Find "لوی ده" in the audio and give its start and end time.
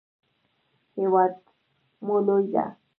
2.25-2.65